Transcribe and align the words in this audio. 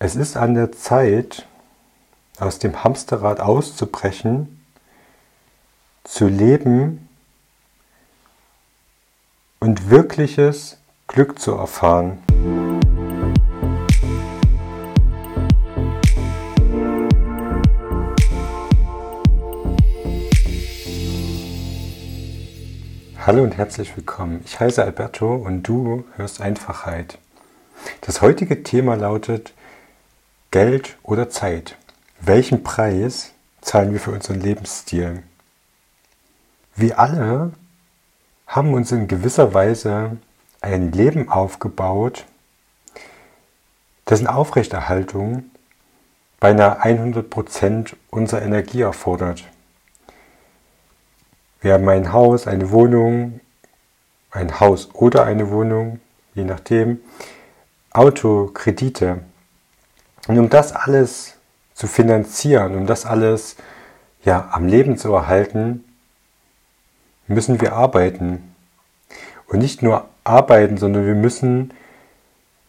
Es 0.00 0.14
ist 0.14 0.36
an 0.36 0.54
der 0.54 0.70
Zeit, 0.70 1.44
aus 2.38 2.60
dem 2.60 2.84
Hamsterrad 2.84 3.40
auszubrechen, 3.40 4.64
zu 6.04 6.28
leben 6.28 7.08
und 9.58 9.90
wirkliches 9.90 10.78
Glück 11.08 11.40
zu 11.40 11.56
erfahren. 11.56 12.18
Hallo 23.26 23.42
und 23.42 23.56
herzlich 23.56 23.96
willkommen. 23.96 24.42
Ich 24.44 24.60
heiße 24.60 24.80
Alberto 24.80 25.34
und 25.34 25.64
du 25.64 26.04
hörst 26.14 26.40
Einfachheit. 26.40 27.18
Das 28.02 28.22
heutige 28.22 28.62
Thema 28.62 28.94
lautet 28.94 29.54
Geld 30.50 30.96
oder 31.02 31.28
Zeit. 31.28 31.76
Welchen 32.20 32.62
Preis 32.62 33.32
zahlen 33.60 33.92
wir 33.92 34.00
für 34.00 34.12
unseren 34.12 34.40
Lebensstil? 34.40 35.22
Wir 36.74 36.98
alle 36.98 37.52
haben 38.46 38.72
uns 38.72 38.90
in 38.90 39.08
gewisser 39.08 39.52
Weise 39.52 40.16
ein 40.62 40.90
Leben 40.92 41.28
aufgebaut, 41.28 42.24
dessen 44.08 44.26
Aufrechterhaltung 44.26 45.50
beinahe 46.40 46.82
100% 46.82 47.94
unserer 48.08 48.40
Energie 48.40 48.80
erfordert. 48.80 49.44
Wir 51.60 51.74
haben 51.74 51.88
ein 51.90 52.12
Haus, 52.12 52.46
eine 52.46 52.70
Wohnung, 52.70 53.40
ein 54.30 54.60
Haus 54.60 54.94
oder 54.94 55.26
eine 55.26 55.50
Wohnung, 55.50 56.00
je 56.34 56.44
nachdem, 56.44 57.00
Auto, 57.90 58.50
Kredite. 58.54 59.20
Und 60.28 60.38
um 60.38 60.48
das 60.48 60.72
alles 60.72 61.34
zu 61.74 61.88
finanzieren, 61.88 62.76
um 62.76 62.86
das 62.86 63.04
alles 63.04 63.56
ja, 64.24 64.48
am 64.52 64.68
Leben 64.68 64.96
zu 64.96 65.12
erhalten, 65.12 65.84
müssen 67.26 67.60
wir 67.60 67.72
arbeiten. 67.72 68.54
Und 69.46 69.58
nicht 69.60 69.82
nur 69.82 70.06
arbeiten, 70.24 70.76
sondern 70.76 71.06
wir 71.06 71.14
müssen 71.14 71.72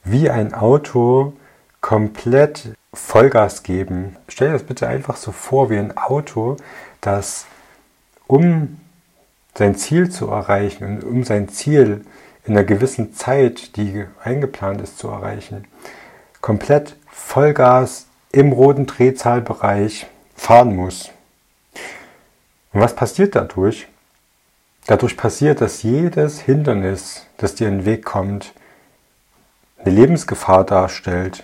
wie 0.04 0.30
ein 0.30 0.54
Auto 0.54 1.34
komplett 1.82 2.70
Vollgas 2.94 3.64
geben. 3.64 4.16
Stell 4.30 4.48
dir 4.48 4.54
das 4.54 4.64
bitte 4.64 4.88
einfach 4.88 5.18
so 5.18 5.32
vor 5.32 5.70
wie 5.70 5.78
ein 5.78 5.98
Auto, 5.98 6.58
das 7.02 7.46
um 8.26 8.80
sein 9.56 9.76
Ziel 9.76 10.10
zu 10.10 10.28
erreichen 10.28 10.86
und 10.86 11.04
um 11.04 11.24
sein 11.24 11.50
Ziel 11.50 12.06
in 12.46 12.54
einer 12.54 12.64
gewissen 12.64 13.14
Zeit, 13.14 13.76
die 13.76 14.06
eingeplant 14.24 14.82
ist, 14.82 14.98
zu 14.98 15.10
erreichen, 15.10 15.66
komplett 16.42 16.96
Vollgas 17.20 18.08
im 18.32 18.52
roten 18.52 18.88
Drehzahlbereich 18.88 20.08
fahren 20.36 20.76
muss. 20.76 21.12
Und 22.74 22.82
was 22.82 22.96
passiert 22.96 23.36
dadurch? 23.36 23.88
Dadurch 24.88 25.16
passiert, 25.16 25.62
dass 25.62 25.84
jedes 25.84 26.40
Hindernis, 26.40 27.28
das 27.38 27.54
dir 27.54 27.68
in 27.68 27.80
den 27.80 27.86
Weg 27.86 28.04
kommt, 28.04 28.54
eine 29.78 29.94
Lebensgefahr 29.94 30.64
darstellt. 30.64 31.44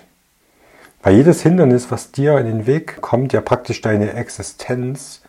Weil 1.03 1.16
jedes 1.16 1.44
Hindernis, 1.44 1.92
was 1.92 2.12
dir 2.12 2.40
in 2.40 2.48
den 2.48 2.66
Weg 2.66 3.02
kommt, 3.02 3.34
ja 3.34 3.42
praktisch 3.42 3.81
deine 3.81 4.14
Existenz 4.14 5.22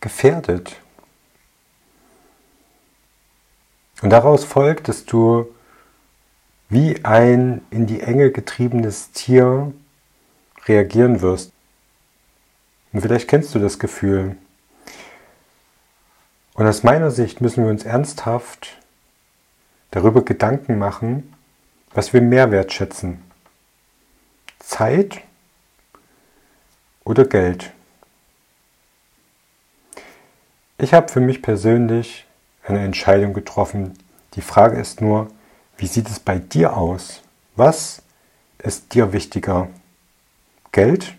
gefährdet. 0.00 0.76
Und 4.00 4.10
daraus 4.10 4.44
folgt, 4.44 4.88
dass 4.88 5.04
du 5.04 5.52
wie 6.68 7.04
ein 7.04 7.62
in 7.70 7.86
die 7.86 8.00
Enge 8.00 8.30
getriebenes 8.30 9.10
Tier 9.12 9.72
reagieren 10.66 11.22
wirst. 11.22 11.52
Und 12.92 13.00
vielleicht 13.00 13.28
kennst 13.28 13.54
du 13.54 13.58
das 13.58 13.78
Gefühl. 13.78 14.36
Und 16.54 16.66
aus 16.66 16.82
meiner 16.82 17.10
Sicht 17.10 17.40
müssen 17.40 17.64
wir 17.64 17.70
uns 17.70 17.84
ernsthaft 17.84 18.78
darüber 19.90 20.22
Gedanken 20.24 20.78
machen, 20.78 21.32
was 21.92 22.12
wir 22.12 22.20
mehr 22.20 22.50
wertschätzen. 22.50 23.22
Zeit 24.58 25.20
oder 27.04 27.24
Geld. 27.24 27.72
Ich 30.76 30.92
habe 30.92 31.08
für 31.08 31.20
mich 31.20 31.42
persönlich 31.42 32.26
eine 32.62 32.80
Entscheidung 32.80 33.32
getroffen. 33.32 33.96
Die 34.34 34.42
Frage 34.42 34.78
ist 34.78 35.00
nur, 35.00 35.30
wie 35.78 35.86
sieht 35.86 36.10
es 36.10 36.20
bei 36.20 36.38
dir 36.38 36.76
aus? 36.76 37.22
Was 37.56 38.02
ist 38.58 38.94
dir 38.94 39.12
wichtiger? 39.12 39.68
Geld? 40.72 41.14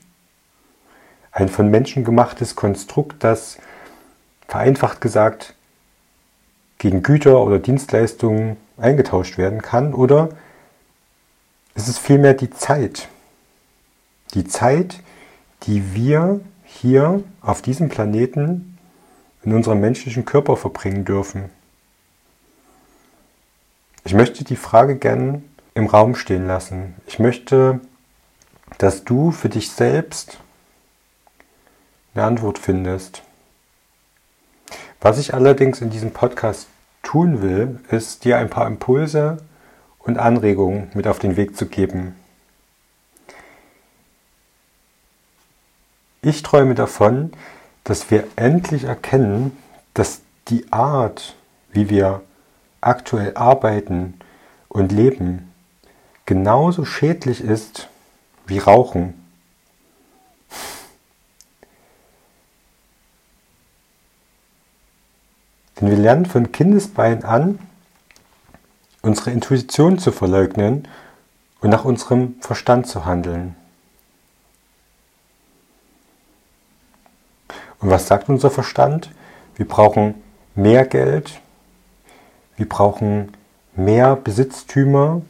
Ein 1.32 1.50
von 1.50 1.70
Menschen 1.70 2.04
gemachtes 2.04 2.56
Konstrukt, 2.56 3.24
das 3.24 3.58
vereinfacht 4.48 5.00
gesagt 5.00 5.56
gegen 6.78 7.04
Güter 7.04 7.42
oder 7.42 7.60
Dienstleistungen 7.60 8.58
eingetauscht 8.78 9.38
werden 9.38 9.62
kann? 9.62 9.94
Oder 9.94 10.30
ist 11.76 11.88
es 11.88 11.98
vielmehr 11.98 12.34
die 12.34 12.50
Zeit? 12.50 13.08
Die 14.34 14.46
Zeit, 14.46 15.02
die 15.64 15.94
wir 15.94 16.42
hier 16.66 17.24
auf 17.42 17.62
diesem 17.62 17.90
Planeten 17.90 18.78
in 19.44 19.54
unserem 19.54 19.80
menschlichen 19.80 20.26
Körper 20.26 20.58
verbringen 20.58 21.06
dürfen. 21.06 21.50
Ich 24.10 24.16
möchte 24.16 24.44
die 24.44 24.56
Frage 24.56 24.96
gern 24.96 25.44
im 25.76 25.86
Raum 25.86 26.16
stehen 26.16 26.48
lassen. 26.48 26.96
Ich 27.06 27.20
möchte, 27.20 27.80
dass 28.80 29.04
du 29.04 29.30
für 29.30 29.50
dich 29.50 29.70
selbst 29.70 30.40
eine 32.16 32.24
Antwort 32.24 32.58
findest. 32.58 33.22
Was 35.00 35.20
ich 35.20 35.36
allerdings 35.36 35.80
in 35.80 35.92
diesem 35.92 36.10
Podcast 36.10 36.70
tun 37.04 37.44
will, 37.44 37.82
ist 37.92 38.26
dir 38.26 38.40
ein 38.40 38.50
paar 38.50 38.66
Impulse 38.66 39.44
und 40.00 40.18
Anregungen 40.18 40.90
mit 40.96 41.06
auf 41.06 41.20
den 41.20 41.38
Weg 41.38 41.56
zu 41.56 41.68
geben. 41.68 42.16
Ich 46.24 46.42
träume 46.42 46.74
davon, 46.74 47.32
dass 47.84 48.10
wir 48.10 48.24
endlich 48.38 48.86
erkennen, 48.86 49.56
dass 49.94 50.22
die 50.48 50.66
Art, 50.74 51.36
wie 51.72 51.92
wir 51.92 52.24
aktuell 52.82 53.36
arbeiten 53.36 54.20
und 54.68 54.92
leben, 54.92 55.54
genauso 56.26 56.86
schädlich 56.86 57.42
ist 57.42 57.90
wie 58.46 58.60
Rauchen. 58.60 59.14
Denn 65.80 65.90
wir 65.90 65.98
lernen 65.98 66.26
von 66.26 66.52
Kindesbein 66.52 67.24
an, 67.24 67.60
unsere 69.02 69.32
Intuition 69.32 69.98
zu 69.98 70.12
verleugnen 70.12 70.88
und 71.62 71.70
nach 71.70 71.86
unserem 71.86 72.36
Verstand 72.42 72.88
zu 72.88 73.06
handeln. 73.06 73.56
Und 77.80 77.90
was 77.90 78.08
sagt 78.08 78.28
unser 78.28 78.52
Verstand? 78.52 79.10
Wir 79.56 79.68
brauchen 79.68 80.16
mehr 80.56 80.86
Geld, 80.86 81.40
wir 82.60 82.68
brauchen 82.68 83.32
mehr 83.74 84.18
Besitztümer, 84.18 85.22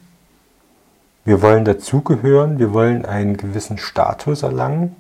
wir 1.25 1.43
wollen 1.43 1.63
dazugehören, 1.63 2.57
wir 2.57 2.73
wollen 2.73 3.05
einen 3.05 3.37
gewissen 3.37 3.77
Status 3.77 4.41
erlangen. 4.41 4.95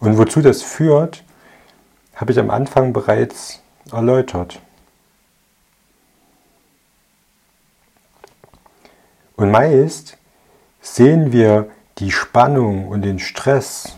Und 0.00 0.18
wozu 0.18 0.42
das 0.42 0.62
führt, 0.62 1.22
habe 2.16 2.32
ich 2.32 2.40
am 2.40 2.50
Anfang 2.50 2.92
bereits 2.92 3.60
erläutert. 3.92 4.58
Und 9.36 9.52
meist 9.52 10.18
sehen 10.80 11.30
wir 11.30 11.70
die 11.98 12.10
Spannung 12.10 12.88
und 12.88 13.02
den 13.02 13.20
Stress, 13.20 13.96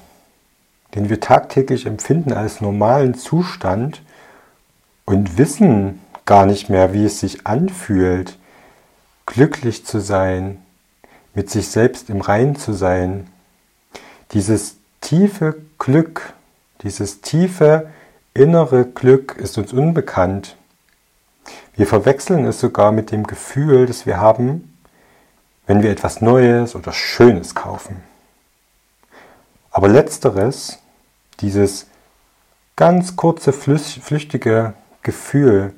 den 0.95 1.09
wir 1.09 1.21
tagtäglich 1.21 1.87
empfinden 1.87 2.33
als 2.33 2.61
normalen 2.61 3.15
Zustand 3.15 4.03
und 5.05 5.39
wissen 5.39 6.01
gar 6.25 6.47
nicht 6.47 6.69
mehr, 6.69 6.93
wie 6.93 7.05
es 7.05 7.21
sich 7.21 7.47
anfühlt, 7.47 8.39
glücklich 9.27 9.85
zu 9.87 10.01
sein, 10.01 10.63
mit 11.35 11.51
sich 11.51 11.69
selbst 11.69 12.11
im 12.11 12.21
Rein 12.21 12.57
zu 12.57 12.73
sein. 12.73 13.29
Dieses 14.33 14.77
tiefe 15.01 15.57
Glück, 15.79 16.35
dieses 16.83 17.21
tiefe 17.21 17.91
innere 18.35 18.85
Glück 18.85 19.37
ist 19.37 19.59
uns 19.59 19.73
unbekannt. 19.73 20.57
Wir 21.75 21.87
verwechseln 21.87 22.45
es 22.47 22.61
sogar 22.61 22.93
mit 22.93 23.11
dem 23.11 23.27
Gefühl, 23.27 23.87
das 23.87 24.07
wir 24.07 24.21
haben, 24.21 24.77
wenn 25.67 25.83
wir 25.83 25.91
etwas 25.91 26.21
Neues 26.21 26.75
oder 26.75 26.93
Schönes 26.93 27.55
kaufen. 27.55 28.03
Aber 29.71 29.89
letzteres, 29.89 30.80
dieses 31.41 31.87
ganz 32.77 33.17
kurze, 33.17 33.53
flüchtige 33.53 34.75
Gefühl, 35.03 35.75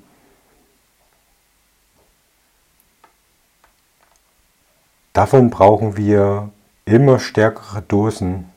davon 5.12 5.50
brauchen 5.50 5.97
wir 5.97 6.50
immer 6.85 7.19
stärkere 7.19 7.82
Dosen, 7.82 8.50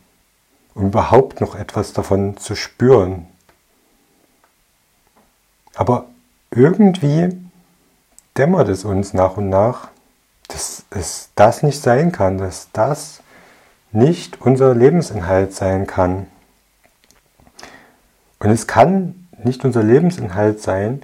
um 0.74 0.88
überhaupt 0.88 1.42
noch 1.42 1.56
etwas 1.56 1.94
davon 1.94 2.38
zu 2.38 2.56
spüren. 2.56 3.28
Aber 5.76 6.06
irgendwie 6.52 7.36
dämmert 8.38 8.70
es 8.70 8.86
uns 8.86 9.14
nach 9.14 9.38
und 9.38 9.50
nach, 9.50 9.90
dass 10.48 10.86
es 10.90 11.30
das 11.36 11.64
nicht 11.64 11.82
sein 11.82 12.12
kann, 12.12 12.38
dass 12.38 12.70
das 12.72 13.22
nicht 13.92 14.42
unser 14.42 14.76
Lebensinhalt 14.76 15.54
sein 15.54 15.88
kann. 15.88 16.28
Und 18.46 18.52
es 18.52 18.68
kann 18.68 19.28
nicht 19.44 19.66
unser 19.66 19.82
Lebensinhalt 19.82 20.62
sein, 20.62 21.02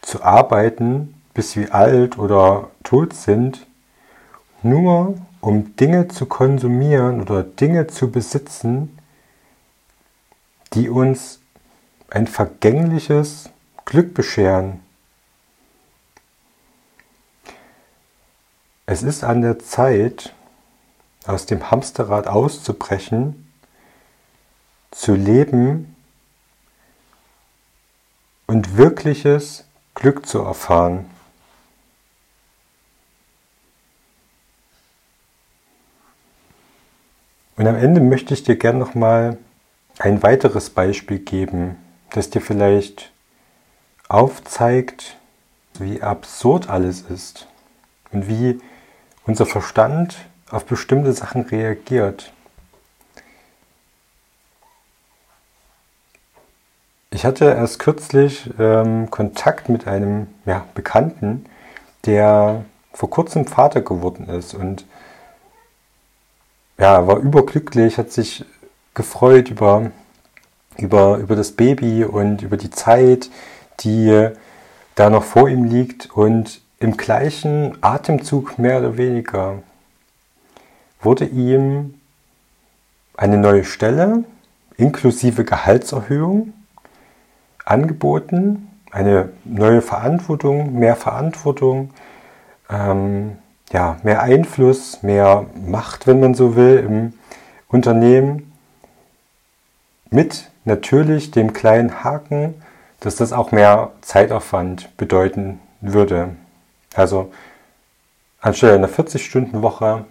zu 0.00 0.22
arbeiten, 0.22 1.20
bis 1.34 1.54
wir 1.54 1.74
alt 1.74 2.16
oder 2.16 2.70
tot 2.82 3.12
sind, 3.12 3.66
nur 4.62 5.18
um 5.42 5.76
Dinge 5.76 6.08
zu 6.08 6.24
konsumieren 6.24 7.20
oder 7.20 7.42
Dinge 7.42 7.88
zu 7.88 8.10
besitzen, 8.10 8.98
die 10.72 10.88
uns 10.88 11.40
ein 12.08 12.26
vergängliches 12.26 13.50
Glück 13.84 14.14
bescheren. 14.14 14.80
Es 18.86 19.02
ist 19.02 19.24
an 19.24 19.42
der 19.42 19.58
Zeit, 19.58 20.32
aus 21.26 21.44
dem 21.44 21.70
Hamsterrad 21.70 22.28
auszubrechen, 22.28 23.52
zu 24.90 25.14
leben 25.14 25.92
und 28.52 28.76
wirkliches 28.76 29.64
Glück 29.94 30.26
zu 30.26 30.40
erfahren. 30.42 31.06
Und 37.56 37.66
am 37.66 37.76
Ende 37.76 38.02
möchte 38.02 38.34
ich 38.34 38.42
dir 38.42 38.56
gerne 38.56 38.78
noch 38.78 38.94
mal 38.94 39.38
ein 39.98 40.22
weiteres 40.22 40.68
Beispiel 40.68 41.18
geben, 41.18 41.76
das 42.10 42.28
dir 42.28 42.42
vielleicht 42.42 43.10
aufzeigt, 44.08 45.16
wie 45.78 46.02
absurd 46.02 46.68
alles 46.68 47.00
ist 47.00 47.46
und 48.10 48.28
wie 48.28 48.60
unser 49.24 49.46
Verstand 49.46 50.26
auf 50.50 50.66
bestimmte 50.66 51.14
Sachen 51.14 51.42
reagiert. 51.46 52.34
Ich 57.22 57.26
hatte 57.26 57.44
erst 57.44 57.78
kürzlich 57.78 58.50
ähm, 58.58 59.08
Kontakt 59.08 59.68
mit 59.68 59.86
einem 59.86 60.26
ja, 60.44 60.66
Bekannten, 60.74 61.44
der 62.04 62.64
vor 62.92 63.10
kurzem 63.10 63.46
Vater 63.46 63.80
geworden 63.80 64.28
ist 64.28 64.54
und 64.54 64.84
ja, 66.78 67.06
war 67.06 67.18
überglücklich, 67.18 67.96
hat 67.96 68.10
sich 68.10 68.44
gefreut 68.94 69.50
über, 69.52 69.92
über, 70.76 71.18
über 71.18 71.36
das 71.36 71.52
Baby 71.52 72.02
und 72.02 72.42
über 72.42 72.56
die 72.56 72.70
Zeit, 72.70 73.30
die 73.84 74.30
da 74.96 75.08
noch 75.08 75.22
vor 75.22 75.48
ihm 75.48 75.62
liegt 75.62 76.10
und 76.10 76.60
im 76.80 76.96
gleichen 76.96 77.78
Atemzug 77.82 78.58
mehr 78.58 78.80
oder 78.80 78.96
weniger 78.96 79.62
wurde 81.00 81.26
ihm 81.26 82.00
eine 83.16 83.38
neue 83.38 83.62
Stelle 83.62 84.24
inklusive 84.76 85.44
Gehaltserhöhung 85.44 86.52
angeboten, 87.64 88.68
eine 88.90 89.30
neue 89.44 89.82
Verantwortung, 89.82 90.78
mehr 90.78 90.96
Verantwortung, 90.96 91.90
ähm, 92.70 93.38
ja, 93.72 93.96
mehr 94.02 94.22
Einfluss, 94.22 95.02
mehr 95.02 95.46
Macht, 95.66 96.06
wenn 96.06 96.20
man 96.20 96.34
so 96.34 96.56
will, 96.56 96.78
im 96.78 97.14
Unternehmen, 97.68 98.52
mit 100.10 100.50
natürlich 100.64 101.30
dem 101.30 101.52
kleinen 101.52 102.04
Haken, 102.04 102.54
dass 103.00 103.16
das 103.16 103.32
auch 103.32 103.50
mehr 103.50 103.92
Zeitaufwand 104.02 104.96
bedeuten 104.96 105.58
würde. 105.80 106.36
Also 106.94 107.32
anstelle 108.40 108.74
einer 108.74 108.88
40-Stunden-Woche 108.88 110.04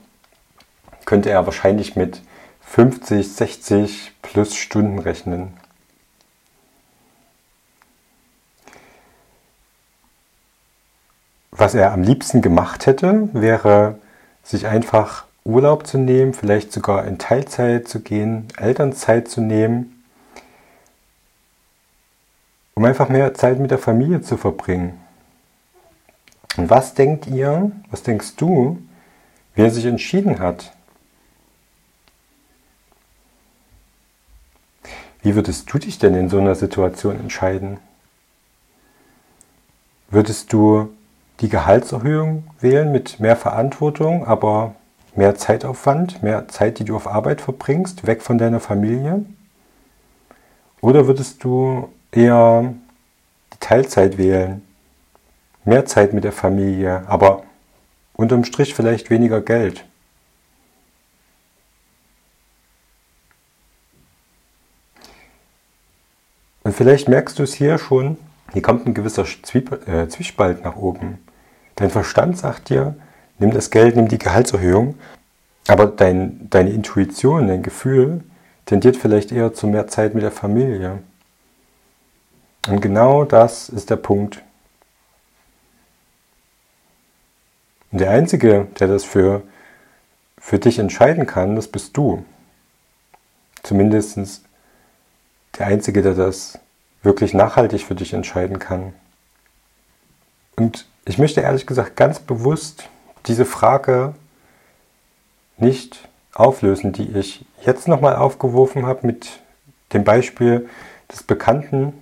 könnte 1.06 1.30
er 1.30 1.46
wahrscheinlich 1.46 1.96
mit 1.96 2.22
50, 2.62 3.32
60 3.32 4.14
plus 4.22 4.56
Stunden 4.56 5.00
rechnen. 5.00 5.54
Was 11.52 11.76
er 11.76 11.92
am 11.92 12.02
liebsten 12.02 12.42
gemacht 12.42 12.86
hätte, 12.86 13.30
wäre 13.34 14.00
sich 14.42 14.68
einfach 14.68 15.26
Urlaub 15.44 15.86
zu 15.86 15.98
nehmen, 15.98 16.34
vielleicht 16.34 16.72
sogar 16.72 17.06
in 17.06 17.18
Teilzeit 17.18 17.88
zu 17.88 18.00
gehen, 18.00 18.48
Elternzeit 18.58 19.28
zu 19.28 19.42
nehmen, 19.42 20.04
um 22.74 22.86
einfach 22.86 23.10
mehr 23.10 23.34
Zeit 23.34 23.60
mit 23.60 23.70
der 23.70 23.80
Familie 23.80 24.22
zu 24.22 24.38
verbringen. 24.38 25.00
Und 26.58 26.70
was 26.70 26.94
denkt 26.94 27.28
ihr, 27.28 27.72
was 27.90 28.04
denkst 28.04 28.36
du, 28.38 28.82
wie 29.56 29.64
er 29.64 29.72
sich 29.72 29.86
entschieden 29.86 30.40
hat? 30.40 30.72
Wie 35.22 35.36
würdest 35.36 35.72
du 35.72 35.78
dich 35.78 36.00
denn 36.00 36.16
in 36.16 36.30
so 36.30 36.40
einer 36.40 36.56
Situation 36.56 37.20
entscheiden? 37.20 37.80
Würdest 40.10 40.52
du 40.52 40.90
die 41.42 41.50
Gehaltserhöhung 41.50 42.44
wählen 42.60 42.92
mit 42.92 43.20
mehr 43.20 43.36
Verantwortung, 43.36 44.26
aber 44.26 44.76
mehr 45.16 45.36
Zeitaufwand, 45.36 46.22
mehr 46.22 46.48
Zeit, 46.48 46.80
die 46.80 46.86
du 46.86 46.96
auf 46.96 47.08
Arbeit 47.08 47.42
verbringst, 47.42 48.06
weg 48.06 48.22
von 48.22 48.38
deiner 48.38 48.60
Familie? 48.60 49.26
Oder 50.82 51.08
würdest 51.08 51.44
du 51.44 51.90
eher 52.12 52.74
die 53.54 53.60
Teilzeit 53.60 54.18
wählen, 54.18 54.62
mehr 55.66 55.86
Zeit 55.86 56.14
mit 56.14 56.24
der 56.24 56.32
Familie, 56.32 57.04
aber 57.08 57.44
unterm 58.14 58.44
Strich 58.44 58.74
vielleicht 58.76 59.10
weniger 59.10 59.42
Geld? 59.42 59.86
Und 66.64 66.74
vielleicht 66.76 67.10
merkst 67.10 67.40
du 67.40 67.44
es 67.44 67.56
hier 67.56 67.80
schon, 67.80 68.18
hier 68.54 68.62
kommt 68.62 68.86
ein 68.86 68.94
gewisser 68.94 69.26
Zwieb 69.26 69.88
äh, 69.88 70.08
Zwiespalt 70.08 70.64
nach 70.64 70.76
oben. 70.76 71.18
Dein 71.82 71.90
Verstand 71.90 72.38
sagt 72.38 72.70
dir, 72.70 72.94
nimm 73.40 73.50
das 73.50 73.72
Geld, 73.72 73.96
nimm 73.96 74.08
die 74.08 74.20
Gehaltserhöhung, 74.20 75.00
aber 75.68 75.88
dein, 75.88 76.48
deine 76.52 76.70
Intuition, 76.70 77.48
dein 77.48 77.64
Gefühl 77.64 78.24
tendiert 78.68 78.98
vielleicht 78.98 79.32
eher 79.32 79.52
zu 79.56 79.66
mehr 79.66 79.88
Zeit 79.88 80.14
mit 80.14 80.22
der 80.22 80.32
Familie. 80.32 81.00
Und 82.68 82.82
genau 82.82 83.26
das 83.26 83.68
ist 83.68 83.90
der 83.90 83.96
Punkt. 83.96 84.44
Und 87.92 88.00
der 88.00 88.12
Einzige, 88.12 88.68
der 88.80 88.88
das 88.88 89.04
für, 89.04 89.42
für 90.38 90.60
dich 90.60 90.78
entscheiden 90.78 91.26
kann, 91.26 91.56
das 91.56 91.68
bist 91.68 91.98
du. 91.98 92.24
Zumindest 93.64 94.44
der 95.58 95.66
Einzige, 95.66 96.04
der 96.04 96.14
das 96.14 96.60
wirklich 97.02 97.34
nachhaltig 97.34 97.86
für 97.86 97.96
dich 97.96 98.14
entscheiden 98.14 98.60
kann. 98.60 98.94
Und 100.56 100.86
ich 101.06 101.18
möchte 101.18 101.42
ehrlich 101.42 101.66
gesagt 101.66 101.96
ganz 101.96 102.20
bewusst 102.20 102.90
diese 103.28 103.46
Frage 103.46 104.14
nicht 105.58 106.08
auflösen, 106.34 106.94
die 106.94 107.18
ich 107.18 107.46
jetzt 107.66 107.88
nochmal 107.88 108.16
aufgeworfen 108.16 108.86
habe 108.86 109.08
mit 109.08 109.42
dem 109.94 110.04
Beispiel 110.04 110.70
des 111.12 111.24
Bekannten, 111.24 111.94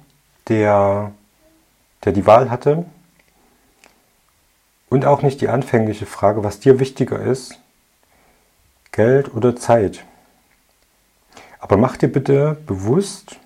der, 0.48 1.12
der 2.04 2.14
die 2.14 2.26
Wahl 2.26 2.50
hatte. 2.50 2.86
Und 4.90 5.06
auch 5.06 5.22
nicht 5.22 5.42
die 5.42 5.50
anfängliche 5.50 6.06
Frage, 6.06 6.44
was 6.44 6.60
dir 6.60 6.80
wichtiger 6.80 7.20
ist, 7.20 7.60
Geld 8.92 9.34
oder 9.34 9.56
Zeit. 9.56 10.04
Aber 11.60 11.78
mach 11.78 11.98
dir 11.98 12.12
bitte 12.12 12.58
bewusst, 12.66 13.38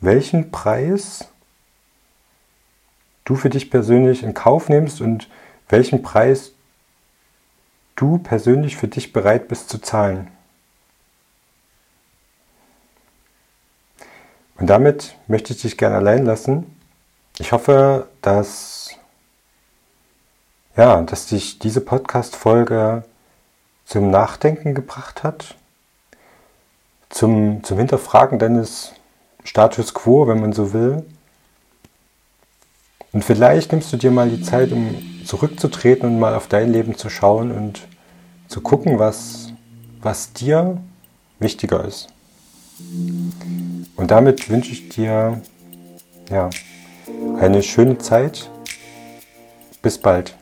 welchen 0.00 0.50
Preis 0.50 1.29
du 3.30 3.36
für 3.36 3.48
dich 3.48 3.70
persönlich 3.70 4.24
in 4.24 4.34
Kauf 4.34 4.68
nimmst 4.68 5.00
und 5.00 5.28
welchen 5.68 6.02
Preis 6.02 6.50
du 7.94 8.18
persönlich 8.18 8.76
für 8.76 8.88
dich 8.88 9.12
bereit 9.12 9.46
bist 9.46 9.68
zu 9.70 9.78
zahlen. 9.78 10.28
Und 14.58 14.66
damit 14.66 15.14
möchte 15.28 15.52
ich 15.52 15.62
dich 15.62 15.78
gerne 15.78 15.96
allein 15.96 16.26
lassen. 16.26 16.76
Ich 17.38 17.52
hoffe, 17.52 18.08
dass, 18.20 18.90
ja, 20.76 21.00
dass 21.02 21.26
dich 21.26 21.60
diese 21.60 21.80
Podcast-Folge 21.80 23.04
zum 23.84 24.10
Nachdenken 24.10 24.74
gebracht 24.74 25.22
hat, 25.22 25.54
zum, 27.08 27.62
zum 27.62 27.78
Hinterfragen 27.78 28.40
deines 28.40 28.92
Status 29.44 29.94
quo, 29.94 30.26
wenn 30.26 30.40
man 30.40 30.52
so 30.52 30.72
will. 30.72 31.04
Und 33.12 33.24
vielleicht 33.24 33.72
nimmst 33.72 33.92
du 33.92 33.96
dir 33.96 34.10
mal 34.10 34.28
die 34.30 34.42
Zeit, 34.42 34.72
um 34.72 34.96
zurückzutreten 35.24 36.08
und 36.08 36.18
mal 36.18 36.34
auf 36.34 36.46
dein 36.46 36.72
Leben 36.72 36.96
zu 36.96 37.10
schauen 37.10 37.50
und 37.50 37.80
zu 38.48 38.60
gucken, 38.60 38.98
was, 38.98 39.52
was 40.00 40.32
dir 40.32 40.80
wichtiger 41.38 41.84
ist. 41.84 42.08
Und 43.96 44.10
damit 44.10 44.48
wünsche 44.48 44.72
ich 44.72 44.88
dir 44.88 45.40
ja, 46.30 46.50
eine 47.38 47.62
schöne 47.62 47.98
Zeit. 47.98 48.50
Bis 49.82 49.98
bald. 49.98 50.34